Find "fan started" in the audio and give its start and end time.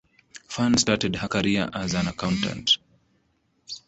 0.47-1.15